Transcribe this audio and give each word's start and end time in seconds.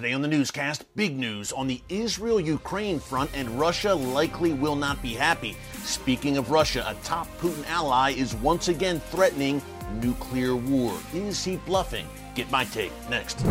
Today 0.00 0.14
on 0.14 0.22
the 0.22 0.28
newscast, 0.28 0.86
big 0.96 1.18
news 1.18 1.52
on 1.52 1.66
the 1.66 1.82
Israel 1.90 2.40
Ukraine 2.40 2.98
front, 2.98 3.30
and 3.34 3.50
Russia 3.60 3.94
likely 3.94 4.54
will 4.54 4.74
not 4.74 5.02
be 5.02 5.12
happy. 5.12 5.58
Speaking 5.82 6.38
of 6.38 6.50
Russia, 6.50 6.82
a 6.88 6.94
top 7.04 7.28
Putin 7.38 7.68
ally 7.68 8.12
is 8.12 8.34
once 8.36 8.68
again 8.68 8.98
threatening 9.10 9.60
nuclear 10.00 10.56
war. 10.56 10.98
Is 11.12 11.44
he 11.44 11.56
bluffing? 11.56 12.06
Get 12.34 12.50
my 12.50 12.64
take 12.64 12.92
next. 13.10 13.44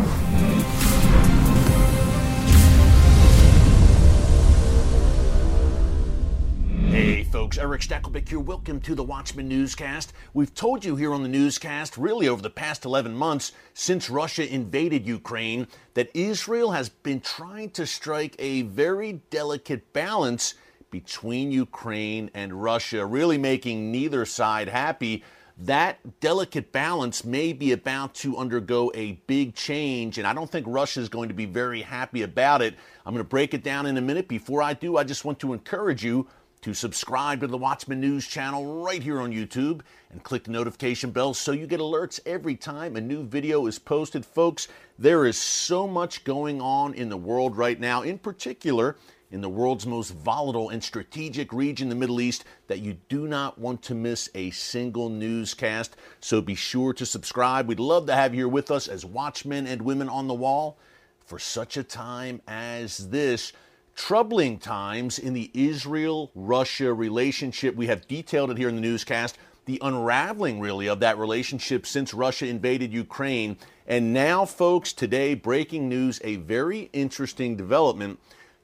Folks, 7.30 7.58
Erick 7.58 7.80
Stakelbeck 7.80 8.28
here. 8.28 8.40
Welcome 8.40 8.80
to 8.80 8.96
the 8.96 9.04
Watchman 9.04 9.48
Newscast. 9.48 10.12
We've 10.34 10.52
told 10.52 10.84
you 10.84 10.96
here 10.96 11.14
on 11.14 11.22
the 11.22 11.28
newscast, 11.28 11.96
really 11.96 12.26
over 12.26 12.42
the 12.42 12.50
past 12.50 12.84
11 12.84 13.14
months 13.14 13.52
since 13.72 14.10
Russia 14.10 14.52
invaded 14.52 15.06
Ukraine, 15.06 15.68
that 15.94 16.10
Israel 16.12 16.72
has 16.72 16.88
been 16.88 17.20
trying 17.20 17.70
to 17.70 17.86
strike 17.86 18.34
a 18.40 18.62
very 18.62 19.20
delicate 19.30 19.92
balance 19.92 20.54
between 20.90 21.52
Ukraine 21.52 22.32
and 22.34 22.64
Russia, 22.64 23.06
really 23.06 23.38
making 23.38 23.92
neither 23.92 24.24
side 24.24 24.68
happy. 24.68 25.22
That 25.56 25.98
delicate 26.18 26.72
balance 26.72 27.24
may 27.24 27.52
be 27.52 27.70
about 27.70 28.12
to 28.16 28.38
undergo 28.38 28.90
a 28.96 29.12
big 29.28 29.54
change, 29.54 30.18
and 30.18 30.26
I 30.26 30.32
don't 30.32 30.50
think 30.50 30.66
Russia 30.68 30.98
is 30.98 31.08
going 31.08 31.28
to 31.28 31.34
be 31.34 31.46
very 31.46 31.82
happy 31.82 32.22
about 32.22 32.60
it. 32.60 32.74
I'm 33.06 33.12
going 33.12 33.24
to 33.24 33.28
break 33.28 33.54
it 33.54 33.62
down 33.62 33.86
in 33.86 33.98
a 33.98 34.00
minute. 34.00 34.26
Before 34.26 34.62
I 34.62 34.72
do, 34.72 34.96
I 34.96 35.04
just 35.04 35.24
want 35.24 35.38
to 35.40 35.52
encourage 35.52 36.02
you 36.02 36.26
to 36.62 36.74
subscribe 36.74 37.40
to 37.40 37.46
the 37.46 37.56
Watchman 37.56 38.00
News 38.00 38.26
channel 38.26 38.82
right 38.82 39.02
here 39.02 39.20
on 39.20 39.32
YouTube 39.32 39.80
and 40.10 40.22
click 40.22 40.44
the 40.44 40.50
notification 40.50 41.10
bell 41.10 41.32
so 41.32 41.52
you 41.52 41.66
get 41.66 41.80
alerts 41.80 42.20
every 42.26 42.54
time 42.54 42.96
a 42.96 43.00
new 43.00 43.24
video 43.24 43.66
is 43.66 43.78
posted. 43.78 44.26
Folks, 44.26 44.68
there 44.98 45.24
is 45.24 45.38
so 45.38 45.86
much 45.86 46.24
going 46.24 46.60
on 46.60 46.94
in 46.94 47.08
the 47.08 47.16
world 47.16 47.56
right 47.56 47.80
now, 47.80 48.02
in 48.02 48.18
particular 48.18 48.96
in 49.30 49.40
the 49.40 49.48
world's 49.48 49.86
most 49.86 50.10
volatile 50.10 50.70
and 50.70 50.82
strategic 50.82 51.52
region, 51.52 51.88
the 51.88 51.94
Middle 51.94 52.20
East, 52.20 52.44
that 52.66 52.80
you 52.80 52.96
do 53.08 53.28
not 53.28 53.58
want 53.58 53.80
to 53.82 53.94
miss 53.94 54.28
a 54.34 54.50
single 54.50 55.08
newscast. 55.08 55.96
So 56.20 56.40
be 56.40 56.54
sure 56.56 56.92
to 56.94 57.06
subscribe. 57.06 57.68
We'd 57.68 57.78
love 57.78 58.06
to 58.06 58.14
have 58.14 58.34
you 58.34 58.40
here 58.40 58.48
with 58.48 58.70
us 58.70 58.88
as 58.88 59.04
watchmen 59.04 59.66
and 59.66 59.82
women 59.82 60.08
on 60.08 60.26
the 60.26 60.34
wall 60.34 60.78
for 61.24 61.38
such 61.38 61.76
a 61.76 61.84
time 61.84 62.42
as 62.48 63.10
this 63.10 63.52
troubling 64.00 64.58
times 64.58 65.18
in 65.18 65.34
the 65.34 65.50
Israel 65.52 66.30
Russia 66.34 66.90
relationship. 66.90 67.76
We 67.76 67.88
have 67.88 68.08
detailed 68.08 68.50
it 68.50 68.56
here 68.56 68.70
in 68.70 68.74
the 68.74 68.80
newscast. 68.80 69.36
The 69.66 69.78
unraveling, 69.82 70.58
really, 70.58 70.88
of 70.88 71.00
that 71.00 71.18
relationship 71.18 71.84
since 71.84 72.14
Russia 72.14 72.46
invaded 72.46 72.94
Ukraine. 72.94 73.58
And 73.86 74.14
now, 74.14 74.46
folks, 74.46 74.94
today, 74.94 75.34
breaking 75.34 75.90
news 75.90 76.18
a 76.24 76.36
very 76.36 76.88
interesting 76.94 77.56
development. 77.56 78.18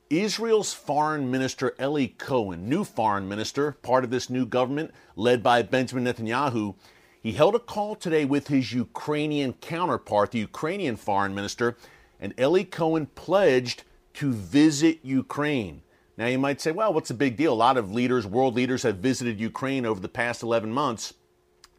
Israel's 0.09 0.73
foreign 0.73 1.31
minister, 1.31 1.75
Eli 1.79 2.07
Cohen, 2.17 2.67
new 2.67 2.83
foreign 2.83 3.29
minister, 3.29 3.73
part 3.83 4.05
of 4.05 4.11
this 4.11 4.31
new 4.31 4.47
government 4.47 4.91
led 5.17 5.43
by 5.43 5.61
Benjamin 5.61 6.07
Netanyahu, 6.07 6.77
he 7.23 7.33
held 7.33 7.55
a 7.55 7.59
call 7.59 7.95
today 7.95 8.25
with 8.25 8.49
his 8.49 8.73
Ukrainian 8.73 9.53
counterpart, 9.53 10.31
the 10.31 10.39
Ukrainian 10.39 10.97
foreign 10.97 11.35
minister, 11.35 11.77
and 12.19 12.33
Eli 12.41 12.63
Cohen 12.63 13.05
pledged 13.15 13.83
to 14.17 14.33
visit 14.33 15.01
Ukraine. 15.03 15.83
Now, 16.17 16.27
you 16.27 16.39
might 16.39 16.61
say, 16.61 16.73
well, 16.73 16.93
what's 16.95 17.09
the 17.09 17.15
big 17.15 17.37
deal? 17.37 17.53
A 17.53 17.55
lot 17.55 17.77
of 17.77 17.93
leaders, 17.93 18.27
world 18.27 18.55
leaders, 18.55 18.83
have 18.83 18.97
visited 18.97 19.39
Ukraine 19.39 19.85
over 19.85 20.01
the 20.01 20.09
past 20.09 20.43
11 20.43 20.73
months, 20.73 21.15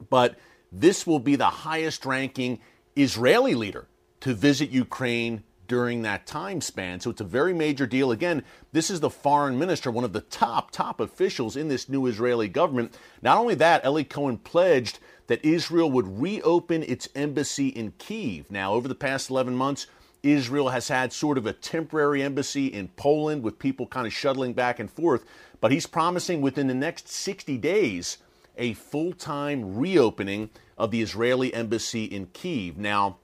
but 0.10 0.38
this 0.72 1.08
will 1.08 1.20
be 1.20 1.36
the 1.36 1.46
highest 1.46 2.06
ranking 2.06 2.60
Israeli 2.96 3.56
leader 3.56 3.88
to 4.20 4.34
visit 4.34 4.70
Ukraine 4.70 5.44
during 5.68 6.04
that 6.04 6.28
time 6.28 6.62
span. 6.62 7.00
So 7.00 7.10
it's 7.10 7.22
a 7.22 7.26
very 7.26 7.54
major 7.54 7.88
deal. 7.88 8.12
Again, 8.12 8.44
this 8.72 8.90
is 8.92 9.00
the 9.00 9.10
foreign 9.10 9.58
minister, 9.58 9.90
one 9.90 10.04
of 10.04 10.14
the 10.14 10.22
top, 10.22 10.72
top 10.72 11.00
officials 11.00 11.56
in 11.56 11.68
this 11.68 11.90
new 11.90 12.06
Israeli 12.06 12.48
government. 12.48 12.96
Not 13.22 13.38
only 13.38 13.56
that, 13.56 13.84
Eli 13.84 14.04
Cohen 14.04 14.38
pledged 14.38 15.00
that 15.26 15.44
Israel 15.44 15.92
would 15.92 16.22
reopen 16.22 16.84
its 16.84 17.10
embassy 17.16 17.68
in 17.70 17.94
Kiev. 17.98 18.50
Now, 18.52 18.74
over 18.74 18.88
the 18.88 18.96
past 18.96 19.30
11 19.30 19.56
months, 19.56 19.88
Israel 20.24 20.70
has 20.70 20.88
had 20.88 21.14
sort 21.14 21.38
of 21.38 21.46
a 21.46 21.54
temporary 21.54 22.22
embassy 22.22 22.68
in 22.68 22.90
Poland 22.90 23.44
with 23.44 23.60
people 23.60 23.88
kind 23.88 24.08
of 24.08 24.14
shuttling 24.14 24.54
back 24.54 24.80
and 24.80 24.90
forth, 24.90 25.24
but 25.62 25.72
he's 25.72 25.86
promising 25.86 26.42
within 26.42 26.68
the 26.68 26.74
next 26.74 27.08
60 27.08 27.58
days 27.58 28.18
a 28.58 28.74
full 28.74 29.14
time 29.14 29.78
reopening 29.78 30.50
of 30.78 30.92
the 30.92 31.02
Israeli 31.02 31.54
embassy 31.54 32.06
in 32.06 32.28
Kiev. 32.28 32.78
Now, 32.78 33.18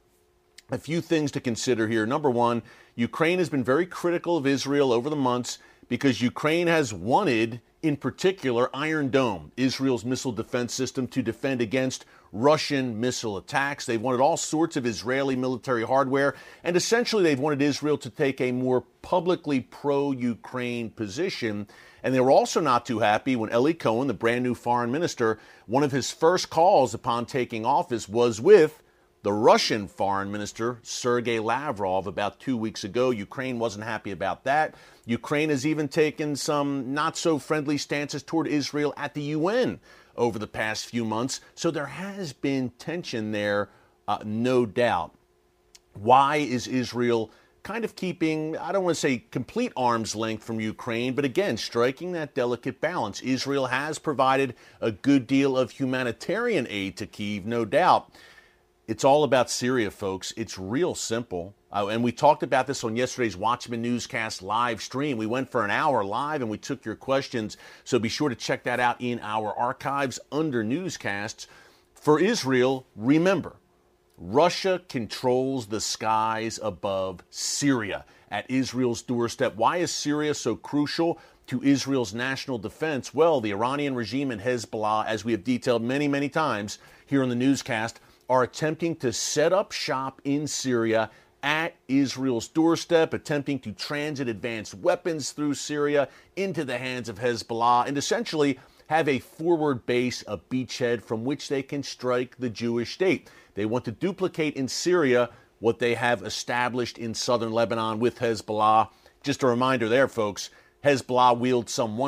a 0.69 0.77
few 0.77 1.01
things 1.01 1.31
to 1.31 1.41
consider 1.41 1.87
here. 1.87 2.05
Number 2.05 2.29
one, 2.29 2.63
Ukraine 2.95 3.39
has 3.39 3.49
been 3.49 3.63
very 3.63 3.85
critical 3.85 4.37
of 4.37 4.47
Israel 4.47 4.91
over 4.91 5.09
the 5.09 5.15
months 5.15 5.57
because 5.87 6.21
Ukraine 6.21 6.67
has 6.67 6.93
wanted, 6.93 7.61
in 7.81 7.97
particular, 7.97 8.69
Iron 8.73 9.09
Dome, 9.09 9.51
Israel's 9.57 10.05
missile 10.05 10.31
defense 10.31 10.73
system, 10.73 11.07
to 11.07 11.21
defend 11.21 11.61
against 11.61 12.05
Russian 12.31 12.99
missile 12.99 13.37
attacks. 13.37 13.85
They've 13.85 14.01
wanted 14.01 14.19
all 14.21 14.37
sorts 14.37 14.75
of 14.75 14.85
Israeli 14.85 15.35
military 15.35 15.83
hardware, 15.83 16.35
and 16.63 16.75
essentially 16.75 17.23
they've 17.23 17.39
wanted 17.39 17.61
Israel 17.61 17.97
to 17.99 18.09
take 18.09 18.41
a 18.41 18.51
more 18.51 18.81
publicly 19.01 19.59
pro 19.59 20.11
Ukraine 20.11 20.89
position. 20.89 21.67
And 22.01 22.13
they 22.13 22.19
were 22.19 22.31
also 22.31 22.59
not 22.59 22.85
too 22.85 22.99
happy 22.99 23.35
when 23.35 23.53
Eli 23.53 23.73
Cohen, 23.73 24.07
the 24.07 24.13
brand 24.13 24.43
new 24.43 24.55
foreign 24.55 24.91
minister, 24.91 25.39
one 25.67 25.83
of 25.83 25.91
his 25.91 26.11
first 26.11 26.49
calls 26.49 26.93
upon 26.93 27.25
taking 27.25 27.65
office 27.65 28.09
was 28.09 28.41
with 28.41 28.81
the 29.23 29.33
Russian 29.33 29.87
foreign 29.87 30.31
minister, 30.31 30.79
Sergei 30.83 31.39
Lavrov, 31.39 32.07
about 32.07 32.41
two 32.41 32.57
weeks 32.57 32.83
ago. 32.83 33.09
Ukraine 33.09 33.57
wasn't 33.57 33.85
happy 33.85 34.11
about 34.11 34.43
that. 34.43 34.75
Ukraine 35.05 35.49
has 35.49 35.65
even 35.65 35.87
taken 35.87 36.35
some 36.35 36.93
not 36.93 37.15
so 37.15 37.39
friendly 37.39 37.77
stances 37.77 38.21
toward 38.21 38.47
Israel 38.47 38.93
at 38.97 39.13
the 39.13 39.21
UN 39.21 39.79
over 40.17 40.37
the 40.37 40.47
past 40.47 40.85
few 40.85 41.05
months. 41.05 41.39
So 41.55 41.71
there 41.71 41.85
has 41.85 42.33
been 42.33 42.71
tension 42.71 43.31
there, 43.31 43.69
uh, 44.09 44.19
no 44.25 44.65
doubt. 44.65 45.15
Why 45.93 46.37
is 46.37 46.67
Israel 46.67 47.31
kind 47.63 47.85
of 47.85 47.95
keeping, 47.95 48.57
I 48.57 48.73
don't 48.73 48.83
want 48.83 48.95
to 48.95 48.99
say 48.99 49.19
complete 49.31 49.71
arm's 49.77 50.17
length 50.17 50.43
from 50.43 50.59
Ukraine, 50.59 51.13
but 51.13 51.23
again, 51.23 51.55
striking 51.55 52.11
that 52.11 52.35
delicate 52.35 52.81
balance? 52.81 53.21
Israel 53.21 53.67
has 53.67 53.99
provided 53.99 54.53
a 54.81 54.91
good 54.91 55.27
deal 55.27 55.57
of 55.57 55.71
humanitarian 55.71 56.67
aid 56.69 56.97
to 56.97 57.05
Kiev, 57.05 57.45
no 57.45 57.63
doubt. 57.63 58.11
It's 58.85 59.05
all 59.05 59.23
about 59.23 59.49
Syria, 59.49 59.89
folks. 59.89 60.33
It's 60.35 60.59
real 60.59 60.93
simple. 60.93 61.55
Uh, 61.71 61.87
and 61.87 62.03
we 62.03 62.11
talked 62.11 62.43
about 62.43 62.67
this 62.67 62.83
on 62.83 62.97
yesterday's 62.97 63.37
Watchman 63.37 63.81
Newscast 63.81 64.41
live 64.41 64.81
stream. 64.81 65.17
We 65.17 65.25
went 65.25 65.49
for 65.49 65.63
an 65.63 65.71
hour 65.71 66.03
live 66.03 66.41
and 66.41 66.51
we 66.51 66.57
took 66.57 66.83
your 66.83 66.97
questions. 66.97 67.55
So 67.85 67.97
be 67.97 68.09
sure 68.09 68.27
to 68.27 68.35
check 68.35 68.63
that 68.63 68.81
out 68.81 68.97
in 68.99 69.21
our 69.21 69.53
archives 69.57 70.19
under 70.33 70.65
newscasts. 70.65 71.47
For 71.93 72.19
Israel, 72.19 72.85
remember, 72.97 73.55
Russia 74.17 74.81
controls 74.89 75.67
the 75.67 75.79
skies 75.79 76.59
above 76.61 77.23
Syria 77.29 78.03
at 78.29 78.51
Israel's 78.51 79.01
doorstep. 79.01 79.55
Why 79.55 79.77
is 79.77 79.91
Syria 79.91 80.33
so 80.33 80.57
crucial 80.57 81.19
to 81.47 81.63
Israel's 81.63 82.13
national 82.13 82.57
defense? 82.57 83.13
Well, 83.13 83.39
the 83.39 83.51
Iranian 83.51 83.95
regime 83.95 84.29
and 84.29 84.41
Hezbollah, 84.41 85.05
as 85.05 85.23
we 85.23 85.31
have 85.31 85.45
detailed 85.45 85.83
many, 85.83 86.09
many 86.09 86.27
times 86.27 86.79
here 87.05 87.23
on 87.23 87.29
the 87.29 87.35
newscast, 87.35 88.01
are 88.33 88.41
attempting 88.41 88.95
to 88.95 89.13
set 89.13 89.53
up 89.53 89.71
shop 89.71 90.19
in 90.23 90.47
Syria 90.47 91.11
at 91.43 91.75
Israel's 91.87 92.47
doorstep, 92.47 93.13
attempting 93.13 93.59
to 93.59 93.71
transit 93.71 94.27
advanced 94.27 94.73
weapons 94.73 95.33
through 95.33 95.53
Syria 95.53 96.07
into 96.35 96.65
the 96.65 96.79
hands 96.79 97.09
of 97.09 97.19
Hezbollah, 97.19 97.85
and 97.85 97.95
essentially 97.95 98.59
have 98.87 99.07
a 99.07 99.19
forward 99.19 99.85
base, 99.85 100.23
a 100.27 100.39
beachhead 100.39 101.03
from 101.03 101.23
which 101.23 101.47
they 101.47 101.61
can 101.61 101.83
strike 101.83 102.35
the 102.39 102.49
Jewish 102.49 102.95
state. 102.95 103.29
They 103.53 103.67
want 103.67 103.85
to 103.85 103.91
duplicate 103.91 104.55
in 104.55 104.67
Syria 104.67 105.29
what 105.59 105.77
they 105.77 105.93
have 105.93 106.23
established 106.23 106.97
in 106.97 107.13
southern 107.13 107.51
Lebanon 107.51 107.99
with 107.99 108.17
Hezbollah. 108.17 108.89
Just 109.21 109.43
a 109.43 109.47
reminder 109.47 109.87
there, 109.87 110.07
folks 110.07 110.49
Hezbollah 110.83 111.37
wields 111.37 111.71
some 111.71 111.99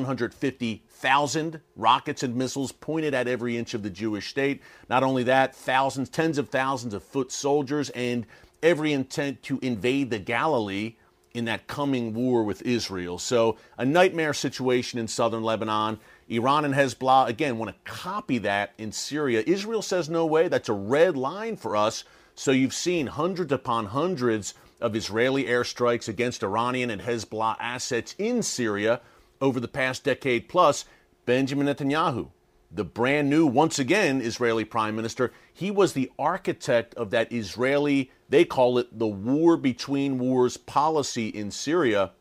150,000 0.96 1.62
rockets 1.76 2.24
and 2.24 2.36
missiles 2.36 2.72
pointed 2.72 3.14
at 3.14 3.28
every 3.28 3.58
inch 3.58 3.74
of 3.74 3.84
the 3.84 3.90
Jewish 3.90 4.30
state. 4.30 4.62
Not 4.90 5.04
only 5.04 5.24
that, 5.24 5.54
thousands, 5.54 6.10
tens 6.10 6.38
of 6.38 6.50
thousands 6.50 6.94
of 6.94 7.04
foot 7.04 7.34
soldiers 7.34 7.90
and 7.90 8.26
every 8.64 8.94
intent 8.94 9.44
to 9.44 9.60
invade 9.62 10.10
the 10.10 10.20
Galilee 10.20 10.96
in 11.34 11.46
that 11.46 11.68
coming 11.68 12.14
war 12.14 12.44
with 12.44 12.62
Israel. 12.62 13.20
So, 13.20 13.58
a 13.78 13.84
nightmare 13.84 14.34
situation 14.34 14.98
in 14.98 15.10
southern 15.10 15.44
Lebanon. 15.44 16.00
Iran 16.30 16.64
and 16.64 16.74
Hezbollah, 16.74 17.28
again, 17.28 17.58
want 17.58 17.72
to 17.76 17.92
copy 17.92 18.38
that 18.40 18.72
in 18.78 18.94
Syria. 18.94 19.44
Israel 19.46 19.82
says, 19.82 20.10
no 20.10 20.26
way, 20.26 20.48
that's 20.48 20.70
a 20.70 20.74
red 20.74 21.18
line 21.18 21.58
for 21.58 21.76
us. 21.76 22.06
So, 22.36 22.52
you've 22.52 22.74
seen 22.74 23.08
hundreds 23.08 23.52
upon 23.52 23.88
hundreds 23.88 24.54
of 24.80 24.96
Israeli 24.96 25.44
airstrikes 25.44 26.08
against 26.08 26.42
Iranian 26.42 26.90
and 26.90 27.02
Hezbollah 27.02 27.58
assets 27.60 28.16
in 28.18 28.42
Syria 28.42 29.02
over 29.42 29.60
the 29.60 29.68
past 29.68 30.04
decade 30.04 30.50
plus. 30.50 30.86
Benjamin 31.26 31.68
Netanyahu, 31.68 32.30
the 32.72 32.84
brand 32.84 33.30
new, 33.30 33.48
once 33.48 33.80
again, 33.80 34.22
Israeli 34.22 34.64
prime 34.66 34.96
minister, 34.96 35.32
he 35.54 35.72
was 35.72 35.94
the 35.94 36.12
architect 36.20 36.94
of 36.96 37.10
that 37.12 37.32
Israeli, 37.32 38.12
they 38.30 38.46
call 38.46 38.78
it 38.78 39.00
the 39.00 39.08
war 39.08 39.58
between 39.58 40.20
wars 40.20 40.58
policy 40.58 41.30
in 41.30 41.52
Syria. 41.52 42.12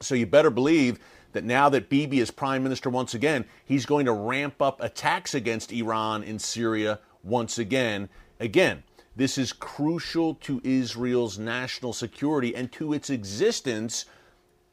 So 0.00 0.14
you 0.14 0.26
better 0.26 0.50
believe 0.50 0.98
that 1.32 1.44
now 1.44 1.68
that 1.68 1.88
Bibi 1.88 2.20
is 2.20 2.30
prime 2.30 2.62
minister 2.62 2.88
once 2.88 3.14
again, 3.14 3.44
he's 3.64 3.86
going 3.86 4.06
to 4.06 4.12
ramp 4.12 4.62
up 4.62 4.82
attacks 4.82 5.34
against 5.34 5.72
Iran 5.72 6.22
in 6.22 6.38
Syria 6.38 7.00
once 7.22 7.58
again. 7.58 8.08
Again, 8.40 8.84
this 9.16 9.36
is 9.36 9.52
crucial 9.52 10.34
to 10.36 10.60
Israel's 10.64 11.38
national 11.38 11.92
security 11.92 12.54
and 12.54 12.70
to 12.72 12.92
its 12.92 13.10
existence. 13.10 14.04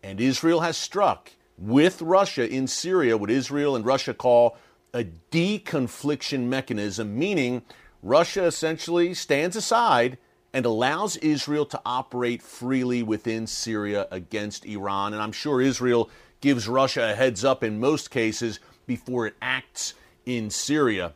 And 0.03 0.21
Israel 0.21 0.61
has 0.61 0.77
struck 0.77 1.31
with 1.57 2.01
Russia 2.01 2.49
in 2.49 2.67
Syria 2.67 3.17
what 3.17 3.29
Israel 3.29 3.75
and 3.75 3.85
Russia 3.85 4.13
call 4.13 4.57
a 4.93 5.03
deconfliction 5.31 6.45
mechanism, 6.45 7.17
meaning 7.17 7.61
Russia 8.01 8.45
essentially 8.45 9.13
stands 9.13 9.55
aside 9.55 10.17
and 10.53 10.65
allows 10.65 11.17
Israel 11.17 11.65
to 11.65 11.81
operate 11.85 12.41
freely 12.41 13.03
within 13.03 13.45
Syria 13.45 14.07
against 14.09 14.65
Iran. 14.65 15.11
And 15.11 15.21
I'm 15.21 15.33
sure 15.33 15.61
Israel 15.61 16.09
gives 16.39 16.67
Russia 16.67 17.11
a 17.11 17.15
heads 17.15 17.43
up 17.43 17.63
in 17.63 17.79
most 17.79 18.09
cases 18.09 18.59
before 18.87 19.27
it 19.27 19.35
acts 19.41 19.95
in 20.25 20.49
Syria. 20.49 21.13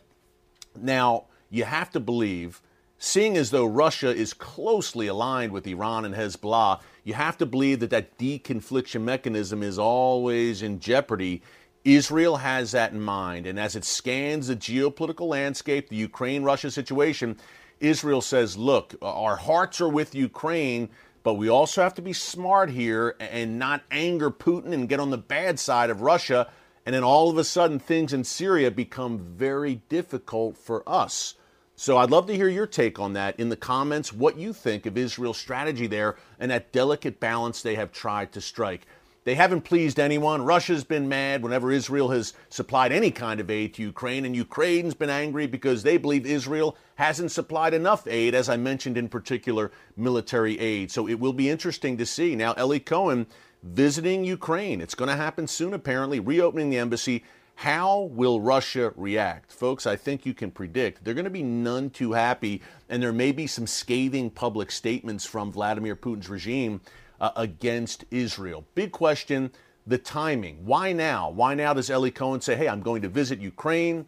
Now, 0.78 1.26
you 1.50 1.64
have 1.64 1.90
to 1.92 2.00
believe, 2.00 2.62
seeing 2.98 3.38
as 3.38 3.52
though 3.52 3.66
Russia 3.66 4.14
is 4.14 4.34
closely 4.34 5.08
aligned 5.08 5.52
with 5.52 5.68
Iran 5.68 6.04
and 6.04 6.16
Hezbollah, 6.16 6.82
you 7.10 7.16
have 7.16 7.38
to 7.40 7.46
believe 7.46 7.82
that 7.82 7.90
that 7.90 8.18
deconfliction 8.18 9.02
mechanism 9.02 9.64
is 9.64 9.78
always 9.78 10.62
in 10.62 10.80
jeopardy 10.80 11.42
Israel 11.84 12.38
has 12.38 12.72
that 12.72 12.92
in 12.92 13.02
mind. 13.02 13.48
And 13.48 13.60
as 13.60 13.76
it 13.76 13.86
scans 13.86 14.48
the 14.48 14.56
geopolitical 14.56 15.28
landscape, 15.28 15.90
the 15.90 15.96
Ukraine 15.96 16.44
Russia 16.44 16.70
situation, 16.72 17.38
Israel 17.80 18.22
says, 18.22 18.58
look, 18.58 18.96
our 19.02 19.38
hearts 19.38 19.80
are 19.80 19.90
with 19.90 20.14
Ukraine, 20.14 20.90
but 21.24 21.36
we 21.36 21.50
also 21.50 21.82
have 21.82 21.94
to 21.96 22.02
be 22.02 22.14
smart 22.14 22.70
here 22.70 23.16
and 23.20 23.58
not 23.58 23.84
anger 23.92 24.30
Putin 24.30 24.74
and 24.74 24.90
get 24.90 25.00
on 25.00 25.10
the 25.10 25.18
bad 25.18 25.60
side 25.60 25.90
of 25.90 26.02
Russia. 26.02 26.50
And 26.86 26.94
then 26.94 27.04
all 27.04 27.30
of 27.30 27.38
a 27.38 27.44
sudden, 27.44 27.80
things 27.80 28.14
in 28.14 28.24
Syria 28.24 28.72
become 28.72 29.20
very 29.20 29.76
difficult 29.90 30.58
for 30.58 30.88
us. 30.88 31.36
So 31.80 31.96
I'd 31.98 32.12
love 32.12 32.28
to 32.28 32.36
hear 32.36 32.50
your 32.50 32.68
take 32.68 33.00
on 33.00 33.14
that 33.14 33.40
in 33.40 33.48
the 33.48 33.56
comments, 33.56 34.12
what 34.12 34.38
you 34.38 34.52
think 34.52 34.86
of 34.86 34.98
Israel's 34.98 35.38
strategy 35.38 35.88
there 35.88 36.18
and 36.38 36.52
that 36.52 36.74
delicate 36.74 37.22
balance 37.22 37.62
they 37.62 37.76
have 37.76 37.94
tried 37.94 38.34
to 38.34 38.42
strike. 38.42 38.86
They 39.24 39.36
haven't 39.36 39.62
pleased 39.62 39.98
anyone. 39.98 40.44
Russia's 40.44 40.84
been 40.84 41.08
mad 41.08 41.42
whenever 41.42 41.72
Israel 41.72 42.10
has 42.10 42.34
supplied 42.50 42.92
any 42.92 43.12
kind 43.12 43.40
of 43.40 43.50
aid 43.50 43.76
to 43.76 43.82
Ukraine, 43.82 44.26
and 44.26 44.36
Ukraine's 44.36 44.94
been 44.94 45.10
angry 45.10 45.48
because 45.48 45.84
they 45.84 45.96
believe 45.96 46.26
Israel 46.26 46.76
hasn't 46.96 47.32
supplied 47.32 47.74
enough 47.74 48.06
aid, 48.08 48.36
as 48.36 48.50
I 48.50 48.58
mentioned 48.58 48.98
in 48.98 49.08
particular, 49.08 49.72
military 49.96 50.60
aid. 50.60 50.92
So 50.92 51.08
it 51.08 51.18
will 51.18 51.32
be 51.32 51.50
interesting 51.50 51.96
to 51.98 52.06
see. 52.06 52.36
Now, 52.36 52.56
Eli 52.60 52.80
Cohen 52.80 53.26
visiting 53.64 54.26
Ukraine. 54.26 54.82
It's 54.82 54.96
going 54.96 55.10
to 55.10 55.16
happen 55.16 55.48
soon, 55.48 55.74
apparently, 55.74 56.20
reopening 56.20 56.72
the 56.72 56.78
embassy. 56.78 57.24
How 57.60 58.04
will 58.14 58.40
Russia 58.40 58.94
react? 58.96 59.52
Folks, 59.52 59.86
I 59.86 59.98
think 59.98 60.26
you 60.26 60.34
can 60.34 60.50
predict. 60.50 61.04
They're 61.04 61.14
going 61.14 61.26
to 61.26 61.30
be 61.30 61.44
none 61.44 61.90
too 61.90 62.14
happy, 62.14 62.62
and 62.88 63.04
there 63.04 63.12
may 63.12 63.34
be 63.34 63.48
some 63.48 63.68
scathing 63.68 64.30
public 64.30 64.72
statements 64.72 65.26
from 65.26 65.52
Vladimir 65.52 65.98
Putin's 65.98 66.30
regime 66.30 66.80
uh, 67.20 67.32
against 67.36 68.06
Israel. 68.12 68.64
Big 68.76 68.94
question 68.94 69.52
the 69.86 69.98
timing. 69.98 70.66
Why 70.66 70.94
now? 70.94 71.32
Why 71.32 71.54
now 71.54 71.74
does 71.74 71.90
Eli 71.90 72.12
Cohen 72.12 72.40
say, 72.40 72.56
hey, 72.56 72.70
I'm 72.70 72.82
going 72.82 73.02
to 73.02 73.10
visit 73.10 73.42
Ukraine 73.42 74.06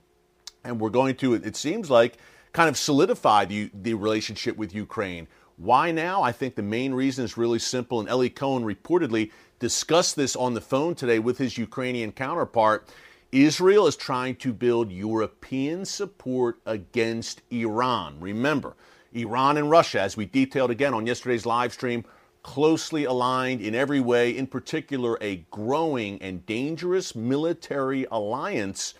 and 0.63 0.79
we're 0.79 0.89
going 0.89 1.17
to, 1.17 1.33
it 1.33 1.57
seems 1.57 1.89
like, 1.89 2.19
kind 2.53 2.69
of 2.69 2.77
solidify 2.77 3.43
the, 3.43 3.69
the 3.73 3.95
relationship 3.95 4.55
with 4.55 4.73
Ukraine? 4.73 5.27
Why 5.57 5.91
now? 5.91 6.23
I 6.23 6.31
think 6.31 6.55
the 6.55 6.63
main 6.63 6.93
reason 6.93 7.25
is 7.25 7.35
really 7.35 7.59
simple, 7.59 7.99
and 7.99 8.07
Eli 8.07 8.29
Cohen 8.29 8.63
reportedly 8.63 9.29
discussed 9.59 10.15
this 10.15 10.37
on 10.37 10.53
the 10.53 10.61
phone 10.61 10.95
today 10.95 11.19
with 11.19 11.37
his 11.37 11.57
Ukrainian 11.57 12.13
counterpart. 12.13 12.87
Israel 13.31 13.87
is 13.87 13.95
trying 13.95 14.35
to 14.37 14.51
build 14.51 14.91
European 14.91 15.85
support 15.85 16.59
against 16.65 17.41
Iran. 17.49 18.17
Remember, 18.19 18.75
Iran 19.13 19.55
and 19.55 19.69
Russia, 19.69 20.01
as 20.01 20.17
we 20.17 20.25
detailed 20.25 20.69
again 20.69 20.93
on 20.93 21.07
yesterday's 21.07 21.45
live 21.45 21.71
stream, 21.71 22.03
closely 22.43 23.05
aligned 23.05 23.61
in 23.61 23.73
every 23.73 24.01
way, 24.01 24.35
in 24.35 24.47
particular, 24.47 25.17
a 25.21 25.45
growing 25.49 26.21
and 26.21 26.45
dangerous 26.45 27.15
military 27.15 28.05
alliance 28.11 28.95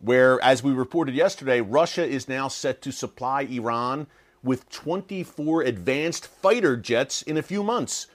where, 0.00 0.40
as 0.42 0.62
we 0.62 0.72
reported 0.72 1.14
yesterday, 1.14 1.60
Russia 1.60 2.04
is 2.04 2.28
now 2.28 2.48
set 2.48 2.82
to 2.82 2.90
supply 2.90 3.42
Iran 3.42 4.08
with 4.42 4.68
24 4.70 5.62
advanced 5.62 6.26
fighter 6.26 6.76
jets 6.76 7.22
in 7.22 7.36
a 7.36 7.42
few 7.42 7.62
months. 7.62 8.08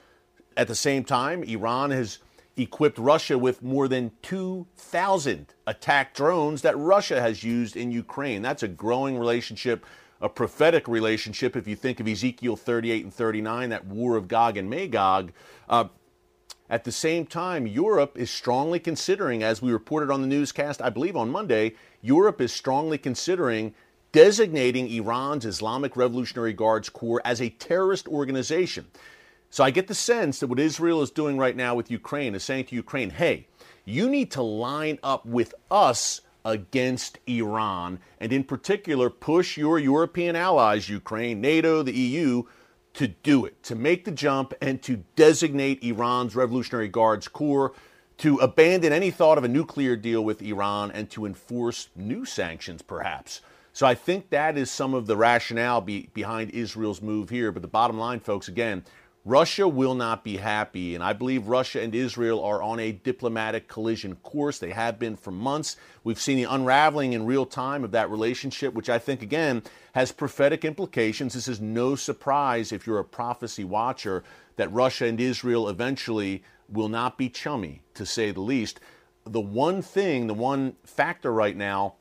At 0.56 0.68
the 0.68 0.74
same 0.74 1.04
time, 1.04 1.42
Iran 1.42 1.90
has 1.90 2.18
equipped 2.56 2.98
Russia 2.98 3.36
with 3.36 3.62
more 3.62 3.88
than 3.88 4.12
2,000 4.22 5.54
attack 5.66 6.14
drones 6.14 6.62
that 6.62 6.76
Russia 6.78 7.20
has 7.20 7.42
used 7.42 7.76
in 7.76 7.90
Ukraine. 7.90 8.42
That's 8.42 8.62
a 8.62 8.68
growing 8.68 9.18
relationship 9.18 9.84
a 10.20 10.28
prophetic 10.28 10.88
relationship 10.88 11.54
if 11.54 11.68
you 11.68 11.76
think 11.76 12.00
of 12.00 12.08
Ezekiel 12.08 12.56
38 12.56 13.04
and 13.04 13.12
39, 13.12 13.68
that 13.68 13.86
war 13.86 14.16
of 14.16 14.26
Gog 14.26 14.56
and 14.56 14.70
Magog. 14.70 15.32
Uh, 15.68 15.88
at 16.70 16.84
the 16.84 16.92
same 16.92 17.26
time, 17.26 17.66
Europe 17.66 18.16
is 18.16 18.30
strongly 18.30 18.80
considering, 18.80 19.42
as 19.42 19.60
we 19.60 19.70
reported 19.70 20.10
on 20.10 20.22
the 20.22 20.26
newscast, 20.26 20.80
I 20.80 20.88
believe 20.88 21.14
on 21.14 21.30
Monday, 21.30 21.74
Europe 22.00 22.40
is 22.40 22.52
strongly 22.52 22.96
considering 22.96 23.74
designating 24.12 24.90
Iran's 24.90 25.44
Islamic 25.44 25.94
Revolutionary 25.94 26.54
Guards 26.54 26.88
Corps 26.88 27.20
as 27.22 27.42
a 27.42 27.50
terrorist 27.50 28.08
organization. 28.08 28.86
So 29.54 29.62
I 29.62 29.70
get 29.70 29.86
the 29.86 29.94
sense 29.94 30.40
that 30.40 30.48
what 30.48 30.58
Israel 30.58 31.00
is 31.00 31.12
doing 31.12 31.38
right 31.38 31.54
now 31.54 31.76
with 31.76 31.88
Ukraine 31.88 32.34
is 32.34 32.42
saying 32.42 32.64
to 32.64 32.74
Ukraine, 32.74 33.10
hey, 33.10 33.46
you 33.84 34.10
need 34.10 34.32
to 34.32 34.42
line 34.42 34.98
up 35.00 35.24
with 35.24 35.54
us 35.70 36.22
against 36.44 37.20
Iran, 37.28 38.00
and 38.18 38.32
in 38.32 38.42
particular, 38.42 39.10
push 39.10 39.56
your 39.56 39.78
European 39.78 40.34
allies, 40.34 40.88
Ukraine, 40.88 41.40
NATO, 41.40 41.84
the 41.84 41.92
EU, 41.92 42.42
to 42.94 43.06
do 43.06 43.44
it, 43.44 43.62
to 43.62 43.76
make 43.76 44.04
the 44.04 44.10
jump 44.10 44.54
and 44.60 44.82
to 44.82 45.04
designate 45.14 45.84
Iran's 45.84 46.34
Revolutionary 46.34 46.88
Guards 46.88 47.28
Corps, 47.28 47.74
to 48.18 48.38
abandon 48.38 48.92
any 48.92 49.12
thought 49.12 49.38
of 49.38 49.44
a 49.44 49.48
nuclear 49.48 49.94
deal 49.94 50.24
with 50.24 50.42
Iran, 50.42 50.90
and 50.90 51.08
to 51.10 51.26
enforce 51.26 51.90
new 51.94 52.24
sanctions, 52.24 52.82
perhaps. 52.82 53.40
So 53.72 53.86
I 53.86 53.94
think 53.94 54.30
that 54.30 54.56
is 54.56 54.70
some 54.70 54.94
of 54.94 55.06
the 55.06 55.16
rationale 55.16 55.80
be, 55.80 56.08
behind 56.14 56.50
Israel's 56.50 57.02
move 57.02 57.28
here. 57.28 57.50
But 57.50 57.62
the 57.62 57.68
bottom 57.68 57.98
line, 57.98 58.20
folks, 58.20 58.46
again, 58.46 58.84
Russia 59.26 59.66
will 59.66 59.94
not 59.94 60.22
be 60.22 60.36
happy, 60.36 60.94
and 60.94 61.02
I 61.02 61.14
believe 61.14 61.48
Russia 61.48 61.80
and 61.80 61.94
Israel 61.94 62.44
are 62.44 62.62
on 62.62 62.78
a 62.78 62.92
diplomatic 62.92 63.68
collision 63.68 64.16
course. 64.16 64.58
They 64.58 64.72
have 64.72 64.98
been 64.98 65.16
for 65.16 65.30
months. 65.30 65.76
We've 66.02 66.20
seen 66.20 66.36
the 66.36 66.44
unraveling 66.44 67.14
in 67.14 67.24
real 67.24 67.46
time 67.46 67.84
of 67.84 67.92
that 67.92 68.10
relationship, 68.10 68.74
which 68.74 68.90
I 68.90 68.98
think, 68.98 69.22
again, 69.22 69.62
has 69.94 70.12
prophetic 70.12 70.62
implications. 70.62 71.32
This 71.32 71.48
is 71.48 71.58
no 71.58 71.94
surprise 71.94 72.70
if 72.70 72.86
you're 72.86 72.98
a 72.98 73.04
prophecy 73.04 73.64
watcher 73.64 74.24
that 74.56 74.70
Russia 74.70 75.06
and 75.06 75.18
Israel 75.18 75.70
eventually 75.70 76.44
will 76.68 76.90
not 76.90 77.16
be 77.16 77.30
chummy, 77.30 77.80
to 77.94 78.04
say 78.04 78.30
the 78.30 78.42
least. 78.42 78.78
The 79.24 79.40
one 79.40 79.80
thing, 79.80 80.26
the 80.26 80.34
one 80.34 80.76
factor 80.84 81.32
right 81.32 81.56
now 81.56 81.94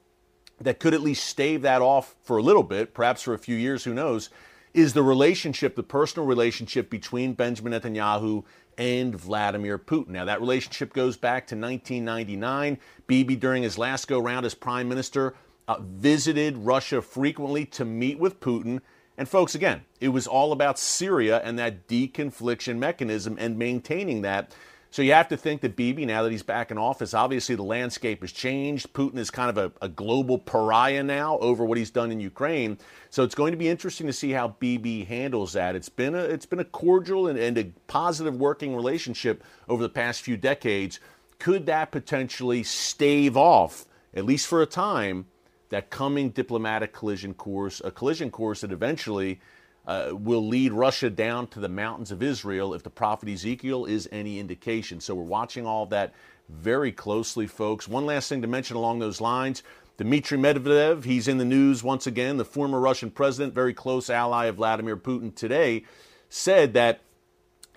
that 0.59 0.79
could 0.79 0.93
at 0.93 1.01
least 1.01 1.25
stave 1.25 1.61
that 1.61 1.81
off 1.81 2.15
for 2.21 2.37
a 2.37 2.43
little 2.43 2.63
bit, 2.63 2.93
perhaps 2.93 3.21
for 3.21 3.33
a 3.33 3.39
few 3.39 3.55
years, 3.55 3.85
who 3.85 3.93
knows, 3.93 4.29
is 4.73 4.93
the 4.93 5.03
relationship, 5.03 5.75
the 5.75 5.83
personal 5.83 6.25
relationship 6.27 6.89
between 6.89 7.33
Benjamin 7.33 7.73
Netanyahu 7.73 8.43
and 8.77 9.15
Vladimir 9.15 9.77
Putin. 9.77 10.09
Now, 10.09 10.25
that 10.25 10.41
relationship 10.41 10.93
goes 10.93 11.15
back 11.15 11.47
to 11.47 11.55
1999. 11.55 12.79
Bibi, 13.05 13.35
during 13.35 13.63
his 13.63 13.77
last 13.77 14.07
go 14.07 14.19
round 14.19 14.45
as 14.45 14.55
prime 14.55 14.89
minister, 14.89 15.35
uh, 15.67 15.77
visited 15.79 16.57
Russia 16.57 17.01
frequently 17.01 17.65
to 17.67 17.85
meet 17.85 18.19
with 18.19 18.39
Putin. 18.39 18.81
And, 19.17 19.29
folks, 19.29 19.53
again, 19.53 19.85
it 19.99 20.09
was 20.09 20.25
all 20.25 20.51
about 20.51 20.79
Syria 20.79 21.39
and 21.43 21.59
that 21.59 21.87
deconfliction 21.87 22.77
mechanism 22.77 23.37
and 23.39 23.57
maintaining 23.57 24.23
that. 24.23 24.55
So 24.93 25.01
you 25.01 25.13
have 25.13 25.29
to 25.29 25.37
think 25.37 25.61
that 25.61 25.75
Bibi, 25.75 26.05
now 26.05 26.21
that 26.21 26.31
he's 26.31 26.43
back 26.43 26.69
in 26.69 26.77
office, 26.77 27.15
obviously 27.15 27.55
the 27.55 27.63
landscape 27.63 28.21
has 28.21 28.31
changed. 28.31 28.93
Putin 28.93 29.17
is 29.17 29.31
kind 29.31 29.49
of 29.49 29.57
a, 29.57 29.71
a, 29.83 29.89
global 29.89 30.37
pariah 30.37 31.01
now 31.01 31.39
over 31.39 31.65
what 31.65 31.79
he's 31.79 31.89
done 31.89 32.11
in 32.11 32.19
Ukraine. 32.19 32.77
So 33.09 33.23
it's 33.23 33.33
going 33.33 33.53
to 33.53 33.57
be 33.57 33.67
interesting 33.67 34.05
to 34.05 34.13
see 34.13 34.29
how 34.29 34.49
Bibi 34.49 35.05
handles 35.05 35.53
that. 35.53 35.75
It's 35.75 35.89
been 35.89 36.13
a 36.13 36.19
it's 36.19 36.45
been 36.45 36.59
a 36.59 36.63
cordial 36.63 37.27
and, 37.27 37.39
and 37.39 37.57
a 37.57 37.71
positive 37.87 38.35
working 38.35 38.75
relationship 38.75 39.43
over 39.67 39.81
the 39.81 39.89
past 39.89 40.21
few 40.21 40.37
decades. 40.37 40.99
Could 41.39 41.65
that 41.65 41.89
potentially 41.89 42.61
stave 42.61 43.35
off, 43.35 43.87
at 44.13 44.25
least 44.25 44.45
for 44.45 44.61
a 44.61 44.67
time, 44.67 45.25
that 45.69 45.89
coming 45.89 46.29
diplomatic 46.29 46.93
collision 46.93 47.33
course, 47.33 47.81
a 47.83 47.89
collision 47.89 48.29
course 48.29 48.61
that 48.61 48.71
eventually 48.71 49.39
uh, 49.85 50.11
will 50.13 50.47
lead 50.47 50.71
Russia 50.71 51.09
down 51.09 51.47
to 51.47 51.59
the 51.59 51.69
mountains 51.69 52.11
of 52.11 52.23
Israel 52.23 52.73
if 52.73 52.83
the 52.83 52.89
prophet 52.89 53.29
Ezekiel 53.29 53.85
is 53.85 54.07
any 54.11 54.39
indication. 54.39 54.99
So 54.99 55.15
we're 55.15 55.23
watching 55.23 55.65
all 55.65 55.85
that 55.87 56.13
very 56.49 56.91
closely, 56.91 57.47
folks. 57.47 57.87
One 57.87 58.05
last 58.05 58.29
thing 58.29 58.41
to 58.41 58.47
mention 58.47 58.77
along 58.77 58.99
those 58.99 59.19
lines 59.21 59.63
Dmitry 59.97 60.39
Medvedev, 60.39 61.03
he's 61.03 61.27
in 61.27 61.37
the 61.37 61.45
news 61.45 61.83
once 61.83 62.07
again, 62.07 62.37
the 62.37 62.45
former 62.45 62.79
Russian 62.79 63.11
president, 63.11 63.53
very 63.53 63.75
close 63.75 64.09
ally 64.09 64.45
of 64.45 64.55
Vladimir 64.55 64.97
Putin 64.97 65.35
today, 65.35 65.83
said 66.29 66.73
that 66.73 67.01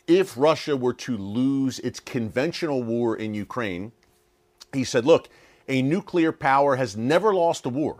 if 0.07 0.35
Russia 0.37 0.77
were 0.77 0.95
to 0.95 1.17
lose 1.17 1.79
its 1.81 2.01
conventional 2.01 2.83
war 2.83 3.15
in 3.15 3.35
Ukraine, 3.35 3.93
he 4.73 4.83
said, 4.83 5.05
look, 5.05 5.29
a 5.69 5.83
nuclear 5.83 6.33
power 6.33 6.77
has 6.77 6.97
never 6.97 7.35
lost 7.35 7.67
a 7.67 7.69
war. 7.69 7.99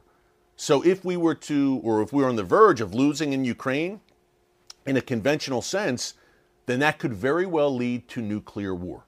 So 0.57 0.85
if 0.85 1.05
we 1.05 1.17
were 1.17 1.35
to, 1.35 1.81
or 1.85 2.03
if 2.03 2.13
we 2.13 2.23
were 2.23 2.29
on 2.29 2.37
the 2.37 2.45
verge 2.45 2.81
of 2.81 2.95
losing 2.95 3.33
in 3.33 3.45
Ukraine 3.45 4.01
in 4.87 4.97
a 4.97 5.03
conventional 5.03 5.63
sense, 5.63 6.15
then 6.67 6.81
that 6.81 6.99
could 6.99 7.13
very 7.13 7.47
well 7.47 7.75
lead 7.75 8.09
to 8.09 8.23
nuclear 8.23 8.75
war 8.75 9.07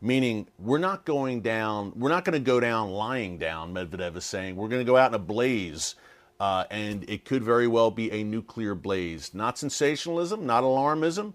meaning 0.00 0.48
we're 0.58 0.78
not 0.78 1.04
going 1.04 1.40
down, 1.40 1.92
we're 1.94 2.08
not 2.08 2.24
going 2.24 2.32
to 2.32 2.44
go 2.44 2.60
down 2.60 2.90
lying 2.90 3.38
down, 3.38 3.74
Medvedev 3.74 4.16
is 4.16 4.24
saying. 4.24 4.56
We're 4.56 4.68
going 4.68 4.84
to 4.84 4.90
go 4.90 4.96
out 4.96 5.10
in 5.10 5.14
a 5.14 5.18
blaze, 5.18 5.94
uh, 6.38 6.64
and 6.70 7.08
it 7.08 7.24
could 7.24 7.44
very 7.44 7.66
well 7.66 7.90
be 7.90 8.10
a 8.10 8.24
nuclear 8.24 8.74
blaze. 8.74 9.34
Not 9.34 9.58
sensationalism, 9.58 10.46
not 10.46 10.64
alarmism. 10.64 11.34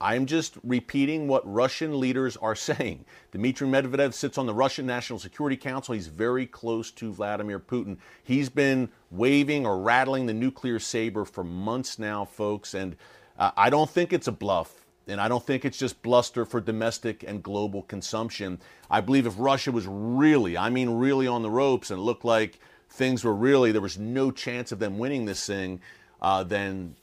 I'm 0.00 0.26
just 0.26 0.56
repeating 0.64 1.28
what 1.28 1.42
Russian 1.50 2.00
leaders 2.00 2.36
are 2.38 2.54
saying. 2.56 3.04
Dmitry 3.32 3.68
Medvedev 3.68 4.14
sits 4.14 4.38
on 4.38 4.46
the 4.46 4.54
Russian 4.54 4.86
National 4.86 5.18
Security 5.18 5.56
Council. 5.56 5.94
He's 5.94 6.06
very 6.06 6.46
close 6.46 6.90
to 6.92 7.12
Vladimir 7.12 7.60
Putin. 7.60 7.98
He's 8.22 8.48
been 8.48 8.88
waving 9.10 9.66
or 9.66 9.78
rattling 9.78 10.26
the 10.26 10.34
nuclear 10.34 10.78
saber 10.78 11.24
for 11.24 11.44
months 11.44 11.98
now, 11.98 12.24
folks, 12.24 12.74
and 12.74 12.96
uh, 13.38 13.50
I 13.56 13.70
don't 13.70 13.90
think 13.90 14.12
it's 14.12 14.28
a 14.28 14.32
bluff. 14.32 14.86
And 15.08 15.20
I 15.20 15.26
don't 15.26 15.44
think 15.44 15.64
it's 15.64 15.78
just 15.78 16.02
bluster 16.02 16.44
for 16.44 16.60
domestic 16.60 17.24
and 17.26 17.42
global 17.42 17.82
consumption. 17.82 18.60
I 18.88 19.00
believe 19.00 19.26
if 19.26 19.34
Russia 19.38 19.72
was 19.72 19.86
really, 19.88 20.56
I 20.56 20.70
mean, 20.70 20.90
really 20.90 21.26
on 21.26 21.42
the 21.42 21.50
ropes 21.50 21.90
and 21.90 22.00
looked 22.00 22.24
like 22.24 22.60
things 22.88 23.24
were 23.24 23.34
really, 23.34 23.72
there 23.72 23.80
was 23.80 23.98
no 23.98 24.30
chance 24.30 24.70
of 24.70 24.78
them 24.78 24.98
winning 24.98 25.24
this 25.24 25.44
thing, 25.44 25.80
uh, 26.22 26.44
then 26.44 26.94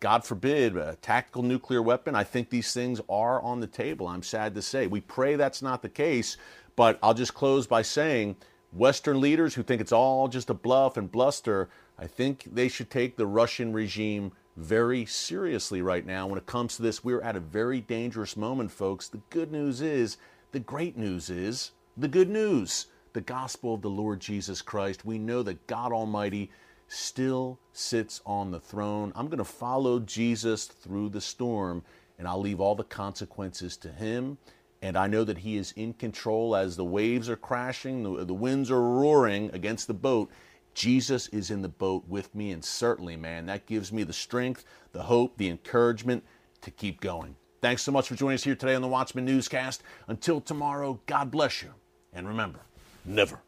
God 0.00 0.24
forbid, 0.24 0.76
a 0.76 0.96
tactical 0.96 1.42
nuclear 1.42 1.82
weapon. 1.82 2.14
I 2.14 2.24
think 2.24 2.50
these 2.50 2.72
things 2.72 3.00
are 3.08 3.40
on 3.40 3.60
the 3.60 3.66
table. 3.66 4.08
I'm 4.08 4.22
sad 4.22 4.54
to 4.54 4.62
say. 4.62 4.86
We 4.86 5.00
pray 5.00 5.36
that's 5.36 5.62
not 5.62 5.82
the 5.82 5.88
case, 5.88 6.36
but 6.76 6.98
I'll 7.02 7.14
just 7.14 7.34
close 7.34 7.66
by 7.66 7.82
saying 7.82 8.36
Western 8.72 9.20
leaders 9.20 9.54
who 9.54 9.62
think 9.62 9.80
it's 9.80 9.92
all 9.92 10.28
just 10.28 10.50
a 10.50 10.54
bluff 10.54 10.96
and 10.96 11.10
bluster, 11.10 11.68
I 11.98 12.06
think 12.06 12.48
they 12.52 12.68
should 12.68 12.90
take 12.90 13.16
the 13.16 13.26
Russian 13.26 13.72
regime 13.72 14.32
very 14.56 15.06
seriously 15.06 15.82
right 15.82 16.04
now. 16.04 16.26
When 16.26 16.38
it 16.38 16.46
comes 16.46 16.76
to 16.76 16.82
this, 16.82 17.02
we're 17.02 17.22
at 17.22 17.36
a 17.36 17.40
very 17.40 17.80
dangerous 17.80 18.36
moment, 18.36 18.70
folks. 18.70 19.08
The 19.08 19.20
good 19.30 19.50
news 19.50 19.80
is, 19.80 20.18
the 20.52 20.60
great 20.60 20.96
news 20.96 21.30
is, 21.30 21.72
the 21.96 22.08
good 22.08 22.28
news, 22.28 22.86
the 23.12 23.20
gospel 23.20 23.74
of 23.74 23.82
the 23.82 23.90
Lord 23.90 24.20
Jesus 24.20 24.62
Christ. 24.62 25.04
We 25.04 25.18
know 25.18 25.42
that 25.42 25.66
God 25.66 25.92
Almighty 25.92 26.50
still 26.90 27.58
sits 27.72 28.20
on 28.26 28.50
the 28.50 28.60
throne. 28.60 29.12
I'm 29.14 29.26
going 29.26 29.38
to 29.38 29.44
follow 29.44 30.00
Jesus 30.00 30.66
through 30.66 31.10
the 31.10 31.20
storm, 31.20 31.84
and 32.18 32.26
I'll 32.26 32.40
leave 32.40 32.60
all 32.60 32.74
the 32.74 32.84
consequences 32.84 33.76
to 33.78 33.88
Him. 33.88 34.38
And 34.82 34.96
I 34.96 35.06
know 35.06 35.24
that 35.24 35.38
He 35.38 35.56
is 35.56 35.72
in 35.72 35.94
control 35.94 36.56
as 36.56 36.76
the 36.76 36.84
waves 36.84 37.28
are 37.28 37.36
crashing, 37.36 38.02
the, 38.02 38.24
the 38.24 38.34
winds 38.34 38.70
are 38.70 38.82
roaring 38.82 39.50
against 39.52 39.86
the 39.86 39.94
boat. 39.94 40.30
Jesus 40.74 41.28
is 41.28 41.50
in 41.50 41.62
the 41.62 41.68
boat 41.68 42.04
with 42.08 42.34
me, 42.34 42.50
and 42.50 42.64
certainly, 42.64 43.16
man, 43.16 43.46
that 43.46 43.66
gives 43.66 43.92
me 43.92 44.02
the 44.02 44.12
strength, 44.12 44.64
the 44.92 45.02
hope, 45.02 45.36
the 45.36 45.48
encouragement 45.48 46.24
to 46.62 46.70
keep 46.70 47.00
going. 47.00 47.36
Thanks 47.60 47.82
so 47.82 47.92
much 47.92 48.08
for 48.08 48.14
joining 48.14 48.36
us 48.36 48.44
here 48.44 48.54
today 48.54 48.74
on 48.74 48.82
the 48.82 48.88
Watchman 48.88 49.24
Newscast. 49.24 49.82
Until 50.08 50.40
tomorrow, 50.40 50.98
God 51.06 51.30
bless 51.30 51.62
you. 51.62 51.74
And 52.12 52.26
remember, 52.26 52.60
never 53.04 53.40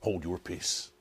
hold 0.00 0.24
your 0.24 0.38
peace. 0.38 0.92